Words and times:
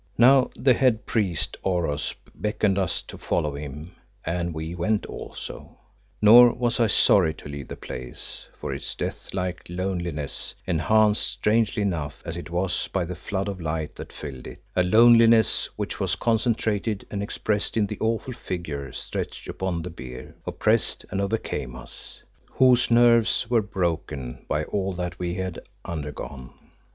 Now 0.17 0.49
the 0.55 0.73
head 0.73 1.05
priest 1.05 1.57
Oros 1.61 2.15
beckoned 2.33 2.77
to 2.77 2.81
us 2.81 3.03
to 3.03 3.19
follow 3.19 3.53
him, 3.53 3.91
and 4.25 4.51
we 4.51 4.73
went 4.73 5.05
also. 5.05 5.77
Nor 6.23 6.55
was 6.55 6.79
I 6.79 6.87
sorry 6.87 7.35
to 7.35 7.47
leave 7.47 7.67
the 7.67 7.75
place, 7.75 8.47
for 8.59 8.73
its 8.73 8.95
death 8.95 9.31
like 9.31 9.61
loneliness 9.69 10.55
enhanced, 10.65 11.21
strangely 11.21 11.83
enough, 11.83 12.23
as 12.25 12.35
it 12.35 12.49
was, 12.49 12.87
by 12.87 13.05
the 13.05 13.15
flood 13.15 13.47
of 13.47 13.61
light 13.61 13.93
that 13.97 14.11
filled 14.11 14.47
it; 14.47 14.63
a 14.75 14.81
loneliness 14.81 15.69
which 15.75 15.99
was 15.99 16.15
concentrated 16.15 17.05
and 17.11 17.21
expressed 17.21 17.77
in 17.77 17.85
the 17.85 17.99
awful 17.99 18.33
figure 18.33 18.91
stretched 18.91 19.47
upon 19.47 19.83
the 19.83 19.91
bier, 19.91 20.33
oppressed 20.47 21.05
and 21.11 21.21
overcame 21.21 21.75
us, 21.75 22.23
whose 22.49 22.89
nerves 22.89 23.47
were 23.51 23.61
broken 23.61 24.43
by 24.47 24.63
all 24.63 24.93
that 24.93 25.19
we 25.19 25.35
had 25.35 25.59
undergone. 25.85 26.49